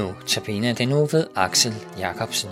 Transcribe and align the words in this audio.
Nu 0.00 0.14
tabiner 0.26 0.74
den 0.74 0.88
nu 0.88 1.06
ved 1.06 1.26
Axel 1.36 1.74
Jacobsen. 1.98 2.50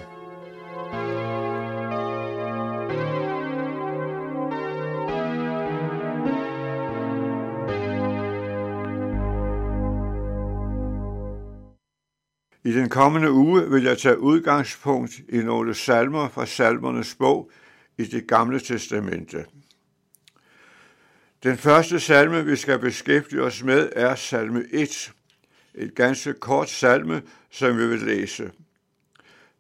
I 12.65 12.73
den 12.73 12.89
kommende 12.89 13.33
uge 13.33 13.71
vil 13.71 13.83
jeg 13.83 13.99
tage 13.99 14.19
udgangspunkt 14.19 15.21
i 15.29 15.37
nogle 15.37 15.75
salmer 15.75 16.29
fra 16.29 16.47
salmernes 16.47 17.15
bog 17.15 17.51
i 17.99 18.05
det 18.05 18.29
gamle 18.29 18.61
testamente. 18.61 19.45
Den 21.43 21.59
første 21.59 22.01
salme, 22.01 22.45
vi 22.45 22.57
skal 22.57 22.79
beskæftige 22.79 23.43
os 23.43 23.63
med, 23.63 23.89
er 23.97 24.15
salme 24.15 24.65
1. 24.73 25.13
Et 25.79 25.95
ganske 25.95 26.33
kort 26.33 26.69
salme, 26.69 27.23
som 27.51 27.79
vi 27.79 27.87
vil 27.87 27.99
læse. 27.99 28.51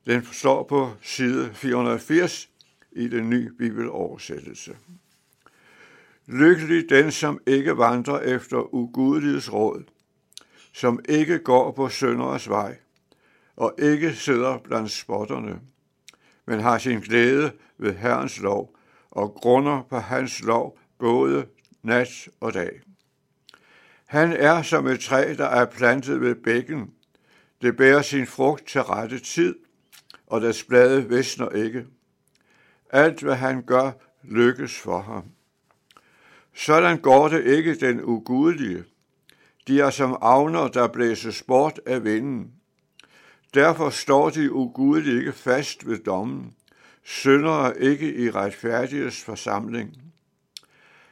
Den 0.06 0.24
står 0.32 0.62
på 0.62 0.92
side 1.02 1.50
480 1.54 2.48
i 2.92 3.08
den 3.08 3.30
nye 3.30 3.50
bibeloversættelse. 3.58 4.76
Lykkelig 6.26 6.90
den, 6.90 7.10
som 7.10 7.40
ikke 7.46 7.78
vandrer 7.78 8.20
efter 8.20 8.74
ugudeligheds 8.74 9.52
råd, 9.52 9.84
som 10.72 11.00
ikke 11.08 11.38
går 11.38 11.72
på 11.72 11.88
sønderes 11.88 12.48
vej, 12.48 12.76
og 13.56 13.74
ikke 13.78 14.14
sidder 14.14 14.58
blandt 14.58 14.90
spotterne, 14.90 15.60
men 16.46 16.60
har 16.60 16.78
sin 16.78 17.00
glæde 17.00 17.52
ved 17.78 17.94
Herrens 17.94 18.40
lov 18.40 18.76
og 19.10 19.34
grunder 19.34 19.82
på 19.90 19.98
hans 19.98 20.42
lov 20.42 20.78
både 20.98 21.46
nat 21.82 22.28
og 22.40 22.54
dag. 22.54 22.80
Han 24.08 24.32
er 24.32 24.62
som 24.62 24.86
et 24.86 25.00
træ, 25.00 25.34
der 25.38 25.46
er 25.46 25.64
plantet 25.64 26.20
ved 26.20 26.34
bækken. 26.34 26.90
Det 27.62 27.76
bærer 27.76 28.02
sin 28.02 28.26
frugt 28.26 28.66
til 28.66 28.82
rette 28.82 29.18
tid, 29.18 29.54
og 30.26 30.40
deres 30.40 30.64
blade 30.64 31.08
visner 31.08 31.48
ikke. 31.48 31.86
Alt, 32.90 33.22
hvad 33.22 33.34
han 33.34 33.62
gør, 33.62 33.90
lykkes 34.22 34.78
for 34.78 35.00
ham. 35.00 35.24
Sådan 36.54 36.98
går 36.98 37.28
det 37.28 37.44
ikke 37.44 37.74
den 37.74 38.04
ugudelige. 38.04 38.84
De 39.66 39.80
er 39.80 39.90
som 39.90 40.18
avner, 40.20 40.68
der 40.68 40.88
blæses 40.88 41.42
bort 41.42 41.80
af 41.86 42.04
vinden. 42.04 42.52
Derfor 43.54 43.90
står 43.90 44.30
de 44.30 44.52
ugudelige 44.52 45.18
ikke 45.18 45.32
fast 45.32 45.88
ved 45.88 45.98
dommen, 45.98 46.54
syndere 47.04 47.80
ikke 47.80 48.14
i 48.14 48.30
retfærdiges 48.30 49.24
forsamling. 49.24 49.96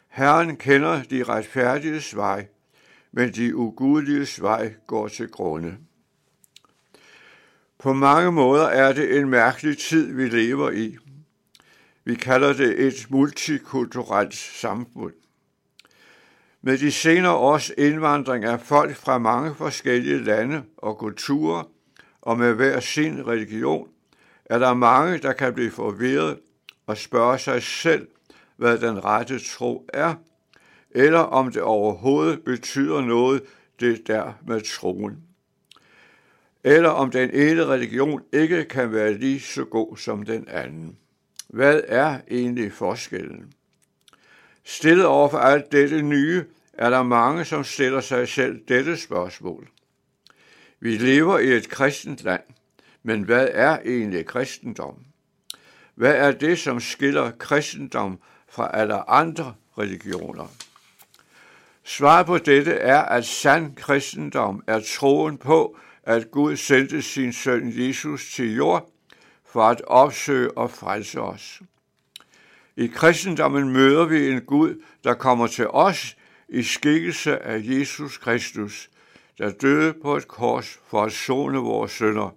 Herren 0.08 0.56
kender 0.56 1.02
de 1.02 1.24
retfærdiges 1.24 2.16
vej, 2.16 2.46
men 3.16 3.32
de 3.32 3.56
ugudeliges 3.56 4.42
vej 4.42 4.74
går 4.86 5.08
til 5.08 5.28
grunde. 5.28 5.76
På 7.78 7.92
mange 7.92 8.32
måder 8.32 8.66
er 8.66 8.92
det 8.92 9.18
en 9.18 9.28
mærkelig 9.28 9.78
tid, 9.78 10.12
vi 10.12 10.28
lever 10.28 10.70
i. 10.70 10.96
Vi 12.04 12.14
kalder 12.14 12.52
det 12.52 12.86
et 12.86 13.06
multikulturelt 13.10 14.34
samfund. 14.34 15.12
Med 16.62 16.78
de 16.78 16.92
senere 16.92 17.34
års 17.34 17.70
indvandring 17.78 18.44
af 18.44 18.60
folk 18.60 18.96
fra 18.96 19.18
mange 19.18 19.54
forskellige 19.54 20.24
lande 20.24 20.62
og 20.76 20.98
kulturer, 20.98 21.62
og 22.22 22.38
med 22.38 22.54
hver 22.54 22.80
sin 22.80 23.26
religion, 23.26 23.88
er 24.44 24.58
der 24.58 24.74
mange, 24.74 25.18
der 25.18 25.32
kan 25.32 25.54
blive 25.54 25.70
forvirret 25.70 26.38
og 26.86 26.96
spørge 26.96 27.38
sig 27.38 27.62
selv, 27.62 28.08
hvad 28.56 28.78
den 28.78 29.04
rette 29.04 29.38
tro 29.38 29.88
er, 29.92 30.14
eller 30.90 31.18
om 31.18 31.52
det 31.52 31.62
overhovedet 31.62 32.44
betyder 32.44 33.00
noget, 33.00 33.42
det 33.80 34.06
der 34.06 34.32
med 34.46 34.60
troen. 34.60 35.22
Eller 36.64 36.88
om 36.88 37.10
den 37.10 37.30
ene 37.30 37.66
religion 37.66 38.22
ikke 38.32 38.64
kan 38.64 38.92
være 38.92 39.14
lige 39.14 39.40
så 39.40 39.64
god 39.64 39.96
som 39.96 40.24
den 40.24 40.48
anden. 40.48 40.96
Hvad 41.48 41.80
er 41.88 42.18
egentlig 42.30 42.72
forskellen? 42.72 43.52
Stillet 44.64 45.06
over 45.06 45.28
for 45.28 45.38
alt 45.38 45.72
dette 45.72 46.02
nye, 46.02 46.44
er 46.72 46.90
der 46.90 47.02
mange, 47.02 47.44
som 47.44 47.64
stiller 47.64 48.00
sig 48.00 48.28
selv 48.28 48.60
dette 48.68 48.96
spørgsmål. 48.96 49.68
Vi 50.80 50.96
lever 50.96 51.38
i 51.38 51.48
et 51.48 51.68
kristent 51.68 52.22
land, 52.22 52.42
men 53.02 53.22
hvad 53.22 53.48
er 53.52 53.78
egentlig 53.84 54.26
kristendom? 54.26 54.94
Hvad 55.94 56.14
er 56.14 56.32
det, 56.32 56.58
som 56.58 56.80
skiller 56.80 57.30
kristendom 57.30 58.18
fra 58.48 58.70
alle 58.74 59.10
andre 59.10 59.54
religioner? 59.78 60.65
Svaret 61.88 62.26
på 62.26 62.38
dette 62.38 62.72
er, 62.72 63.02
at 63.02 63.24
sand 63.24 63.76
kristendom 63.76 64.62
er 64.66 64.80
troen 64.80 65.38
på, 65.38 65.76
at 66.02 66.30
Gud 66.30 66.56
sendte 66.56 67.02
sin 67.02 67.32
søn 67.32 67.72
Jesus 67.74 68.32
til 68.34 68.54
jord 68.54 68.90
for 69.44 69.62
at 69.62 69.82
opsøge 69.86 70.58
og 70.58 70.70
frelse 70.70 71.20
os. 71.20 71.62
I 72.76 72.86
kristendommen 72.86 73.72
møder 73.72 74.04
vi 74.04 74.30
en 74.30 74.40
Gud, 74.40 74.82
der 75.04 75.14
kommer 75.14 75.46
til 75.46 75.68
os 75.68 76.16
i 76.48 76.62
skikkelse 76.62 77.38
af 77.38 77.60
Jesus 77.62 78.18
Kristus, 78.18 78.90
der 79.38 79.50
døde 79.50 79.94
på 80.02 80.16
et 80.16 80.28
kors 80.28 80.78
for 80.86 81.02
at 81.02 81.12
zone 81.12 81.58
vores 81.58 81.92
sønder, 81.92 82.30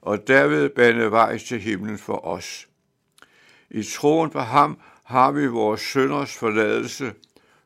og 0.00 0.28
derved 0.28 0.68
bane 0.68 1.10
vej 1.10 1.38
til 1.38 1.60
himlen 1.60 1.98
for 1.98 2.26
os. 2.26 2.68
I 3.70 3.82
troen 3.82 4.30
på 4.30 4.40
ham 4.40 4.78
har 5.04 5.30
vi 5.30 5.46
vores 5.46 5.80
sønders 5.80 6.34
forladelse 6.34 7.12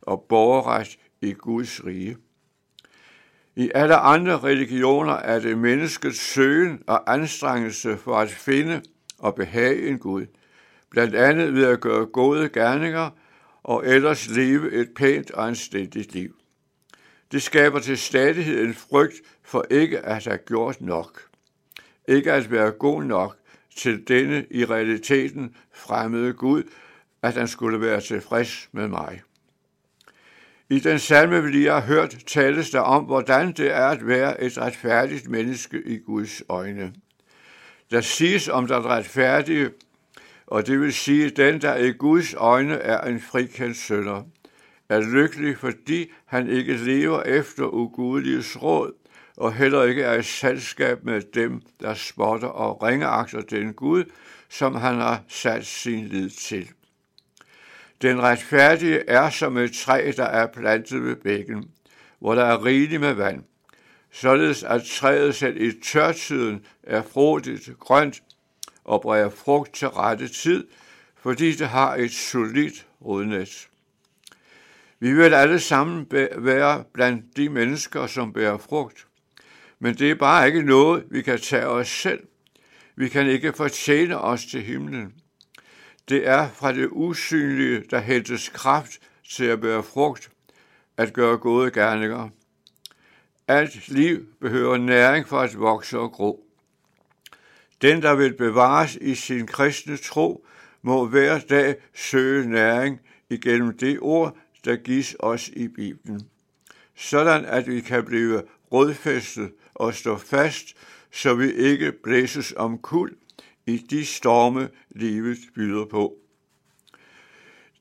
og 0.03 0.27
borgerret 0.29 0.99
i 1.21 1.33
Guds 1.33 1.85
rige. 1.85 2.17
I 3.57 3.71
alle 3.75 3.97
andre 3.97 4.39
religioner 4.39 5.13
er 5.13 5.41
det 5.41 5.59
menneskets 5.59 6.21
søgen 6.21 6.83
og 6.87 7.13
anstrengelse 7.13 7.97
for 7.97 8.17
at 8.17 8.31
finde 8.31 8.83
og 9.19 9.35
behage 9.35 9.89
en 9.89 9.99
Gud, 9.99 10.27
blandt 10.91 11.15
andet 11.15 11.55
ved 11.55 11.65
at 11.65 11.81
gøre 11.81 12.07
gode 12.07 12.49
gerninger 12.49 13.11
og 13.63 13.87
ellers 13.87 14.29
leve 14.29 14.73
et 14.73 14.91
pænt 14.97 15.31
og 15.31 15.47
anstændigt 15.47 16.15
liv. 16.15 16.37
Det 17.33 17.43
skaber 17.43 17.79
til 17.79 17.99
stadighed 17.99 18.65
en 18.65 18.75
frygt 18.75 19.15
for 19.43 19.65
ikke 19.71 20.01
at 20.01 20.25
have 20.25 20.39
gjort 20.39 20.81
nok. 20.81 21.23
Ikke 22.09 22.33
at 22.33 22.51
være 22.51 22.71
god 22.71 23.03
nok 23.03 23.37
til 23.77 24.09
denne 24.09 24.47
i 24.51 24.65
realiteten 24.65 25.57
fremmede 25.75 26.33
Gud, 26.33 26.63
at 27.23 27.35
han 27.35 27.49
skulle 27.49 27.81
være 27.81 28.01
tilfreds 28.01 28.69
med 28.73 28.89
mig. 28.89 29.23
I 30.73 30.79
den 30.79 30.99
salme, 30.99 31.43
vi 31.43 31.51
lige 31.51 31.71
har 31.71 31.81
hørt, 31.81 32.17
tales 32.27 32.71
der 32.71 32.81
om, 32.81 33.05
hvordan 33.05 33.53
det 33.53 33.75
er 33.75 33.87
at 33.87 34.07
være 34.07 34.43
et 34.43 34.59
retfærdigt 34.59 35.29
menneske 35.29 35.83
i 35.87 35.99
Guds 35.99 36.43
øjne. 36.49 36.93
Der 37.91 38.01
siges 38.01 38.49
om 38.49 38.67
den 38.67 38.85
retfærdige, 38.85 39.71
og 40.47 40.67
det 40.67 40.81
vil 40.81 40.93
sige 40.93 41.31
den, 41.31 41.61
der 41.61 41.77
i 41.77 41.93
Guds 41.93 42.35
øjne 42.35 42.75
er 42.75 43.01
en 43.01 43.21
frikendt 43.21 43.77
sønder, 43.77 44.23
er 44.89 45.01
lykkelig, 45.01 45.59
fordi 45.59 46.11
han 46.27 46.49
ikke 46.49 46.77
lever 46.77 47.23
efter 47.23 47.65
ugudeliges 47.75 48.63
råd, 48.63 48.93
og 49.37 49.53
heller 49.53 49.85
ikke 49.85 50.03
er 50.03 50.15
i 50.15 50.23
selskab 50.23 51.05
med 51.05 51.23
dem, 51.35 51.63
der 51.81 51.95
spotter 51.95 52.49
og 52.49 52.83
ringeagter 52.83 53.41
den 53.41 53.73
Gud, 53.73 54.05
som 54.49 54.75
han 54.75 54.95
har 54.95 55.23
sat 55.29 55.67
sin 55.67 56.07
lid 56.07 56.31
til. 56.31 56.69
Den 58.03 58.23
retfærdige 58.23 58.99
er 59.09 59.31
som 59.31 59.57
et 59.57 59.73
træ, 59.73 60.13
der 60.17 60.25
er 60.25 60.47
plantet 60.47 61.05
ved 61.05 61.17
bækken, 61.17 61.71
hvor 62.19 62.35
der 62.35 62.45
er 62.45 62.65
rigeligt 62.65 63.01
med 63.01 63.13
vand, 63.13 63.45
således 64.13 64.63
at 64.63 64.83
træet 64.83 65.35
selv 65.35 65.61
i 65.61 65.81
tørtiden 65.81 66.65
er 66.83 67.03
frodigt 67.03 67.71
grønt 67.79 68.23
og 68.85 69.01
bræger 69.01 69.31
frugt 69.31 69.75
til 69.75 69.89
rette 69.89 70.29
tid, 70.29 70.67
fordi 71.17 71.53
det 71.53 71.69
har 71.69 71.95
et 71.95 72.13
solidt 72.13 72.87
rodnet. 73.05 73.69
Vi 75.01 75.13
vil 75.13 75.35
alle 75.35 75.61
sammen 75.61 76.07
være 76.37 76.85
blandt 76.93 77.37
de 77.37 77.49
mennesker, 77.49 78.07
som 78.07 78.33
bærer 78.33 78.59
frugt, 78.59 79.07
men 79.79 79.95
det 79.95 80.11
er 80.11 80.15
bare 80.15 80.47
ikke 80.47 80.63
noget, 80.63 81.05
vi 81.11 81.23
kan 81.23 81.39
tage 81.39 81.67
os 81.67 81.89
selv. 81.89 82.21
Vi 82.97 83.09
kan 83.09 83.27
ikke 83.27 83.53
fortjene 83.53 84.19
os 84.19 84.47
til 84.47 84.63
himlen. 84.63 85.15
Det 86.11 86.29
er 86.29 86.49
fra 86.51 86.73
det 86.73 86.89
usynlige, 86.93 87.85
der 87.91 87.99
hentes 87.99 88.49
kraft 88.49 88.99
til 89.31 89.45
at 89.45 89.61
bære 89.61 89.83
frugt, 89.83 90.31
at 90.97 91.13
gøre 91.13 91.39
gode 91.39 91.71
gerninger. 91.71 92.29
Alt 93.49 93.89
liv 93.89 94.27
behøver 94.41 94.77
næring 94.77 95.29
for 95.29 95.41
at 95.41 95.59
vokse 95.59 95.99
og 95.99 96.13
gro. 96.13 96.45
Den, 97.83 98.03
der 98.03 98.15
vil 98.15 98.35
bevares 98.35 98.97
i 99.01 99.15
sin 99.15 99.47
kristne 99.47 99.97
tro, 99.97 100.47
må 100.83 101.07
hver 101.07 101.39
dag 101.39 101.77
søge 101.95 102.49
næring 102.49 103.01
igennem 103.29 103.79
det 103.79 103.99
ord, 104.01 104.37
der 104.65 104.77
gives 104.77 105.17
os 105.19 105.49
i 105.49 105.69
Bibelen, 105.69 106.21
sådan 106.97 107.45
at 107.45 107.67
vi 107.67 107.81
kan 107.81 108.05
blive 108.05 108.43
rådfæstet 108.73 109.53
og 109.75 109.95
stå 109.95 110.17
fast, 110.17 110.77
så 111.13 111.35
vi 111.35 111.53
ikke 111.53 111.93
blæses 111.93 112.55
om 112.57 112.79
kul 112.79 113.17
i 113.67 113.77
de 113.77 114.07
storme, 114.07 114.69
livet 114.91 115.39
byder 115.55 115.85
på. 115.85 116.17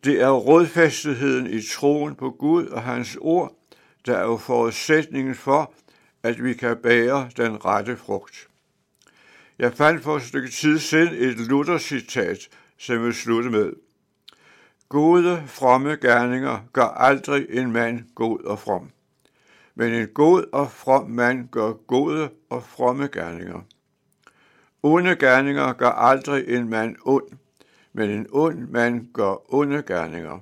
Det 0.03 0.21
er 0.21 0.29
rådfæstetheden 0.29 1.47
i 1.47 1.61
troen 1.61 2.15
på 2.15 2.29
Gud 2.29 2.65
og 2.65 2.83
hans 2.83 3.17
ord, 3.21 3.55
der 4.05 4.17
er 4.17 4.23
jo 4.23 4.37
forudsætningen 4.37 5.35
for, 5.35 5.73
at 6.23 6.43
vi 6.43 6.53
kan 6.53 6.77
bære 6.77 7.29
den 7.37 7.65
rette 7.65 7.97
frugt. 7.97 8.47
Jeg 9.59 9.73
fandt 9.73 10.03
for 10.03 10.15
et 10.15 10.23
stykke 10.23 10.49
tid 10.49 10.79
siden 10.79 11.13
et 11.13 11.37
Luther-citat, 11.37 12.49
som 12.77 12.95
jeg 12.95 13.03
vil 13.03 13.13
slutte 13.13 13.49
med. 13.49 13.73
Gode, 14.89 15.43
fromme 15.47 15.95
gerninger 15.95 16.59
gør 16.73 16.85
aldrig 16.85 17.45
en 17.49 17.71
mand 17.71 18.03
god 18.15 18.43
og 18.43 18.59
from. 18.59 18.91
Men 19.75 19.93
en 19.93 20.07
god 20.07 20.45
og 20.51 20.71
from 20.71 21.09
mand 21.09 21.49
gør 21.49 21.73
gode 21.73 22.29
og 22.49 22.63
fromme 22.63 23.07
gerninger. 23.07 23.61
Onde 24.83 25.15
gerninger 25.15 25.73
gør 25.73 25.89
aldrig 25.89 26.47
en 26.47 26.69
mand 26.69 26.95
ond, 27.05 27.27
men 27.93 28.09
en 28.09 28.27
ond 28.31 28.67
mand 28.67 29.13
gør 29.13 29.53
onde 29.53 29.83
gerninger. 29.83 30.39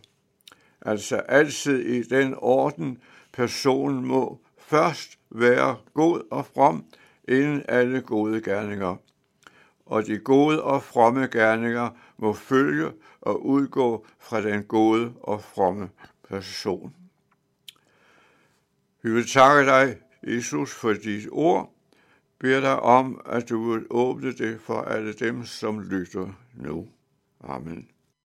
Altså 0.81 1.15
altid 1.15 1.79
i 1.79 2.03
den 2.03 2.35
orden, 2.37 2.97
personen 3.33 4.05
må 4.05 4.39
først 4.57 5.19
være 5.29 5.77
god 5.93 6.21
og 6.31 6.45
from, 6.45 6.85
inden 7.27 7.63
alle 7.67 8.01
gode 8.01 8.41
gerninger. 8.41 8.95
Og 9.85 10.05
de 10.05 10.17
gode 10.17 10.63
og 10.63 10.83
fromme 10.83 11.27
gerninger 11.27 11.89
må 12.17 12.33
følge 12.33 12.91
og 13.21 13.45
udgå 13.45 14.05
fra 14.19 14.41
den 14.41 14.63
gode 14.63 15.13
og 15.21 15.43
fromme 15.43 15.89
person. 16.29 16.93
Vi 19.01 19.11
vil 19.11 19.27
takke 19.27 19.71
dig, 19.71 19.97
Jesus, 20.23 20.73
for 20.73 20.93
dit 20.93 21.27
ord, 21.31 21.73
beder 22.39 22.61
dig 22.61 22.79
om, 22.79 23.21
at 23.25 23.49
du 23.49 23.71
vil 23.71 23.85
åbne 23.89 24.31
det 24.31 24.61
for 24.61 24.81
alle 24.81 25.13
dem, 25.13 25.45
som 25.45 25.79
lytter 25.79 26.29
nu. 26.53 26.87
Amen. 27.43 27.87